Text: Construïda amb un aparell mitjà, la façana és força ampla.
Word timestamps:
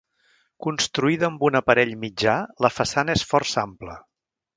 Construïda 0.67 1.27
amb 1.27 1.45
un 1.49 1.59
aparell 1.59 1.93
mitjà, 2.05 2.33
la 2.67 2.73
façana 2.79 3.17
és 3.19 3.25
força 3.35 3.61
ampla. 3.67 3.99